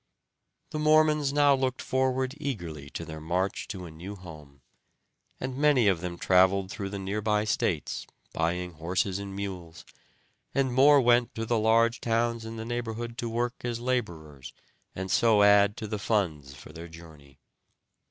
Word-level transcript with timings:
The 0.71 0.79
Mormons 0.79 1.31
now 1.31 1.53
looked 1.53 1.79
forward 1.83 2.33
eagerly 2.39 2.89
to 2.89 3.05
their 3.05 3.21
march 3.21 3.67
to 3.67 3.85
a 3.85 3.91
new 3.91 4.15
home, 4.15 4.61
and 5.39 5.55
many 5.55 5.87
of 5.87 6.01
them 6.01 6.17
traveled 6.17 6.71
through 6.71 6.89
the 6.89 6.97
near 6.97 7.21
by 7.21 7.43
states, 7.43 8.07
buying 8.33 8.71
horses 8.71 9.19
and 9.19 9.35
mules, 9.35 9.85
and 10.55 10.73
more 10.73 10.99
went 10.99 11.35
to 11.35 11.45
the 11.45 11.59
large 11.59 12.01
towns 12.01 12.45
in 12.45 12.55
the 12.55 12.65
neighborhood 12.65 13.15
to 13.19 13.29
work 13.29 13.53
as 13.63 13.79
laborers 13.79 14.53
and 14.95 15.11
so 15.11 15.43
add 15.43 15.77
to 15.77 15.85
the 15.87 15.99
funds 15.99 16.55
for 16.55 16.73
their 16.73 16.87
journey. 16.87 17.37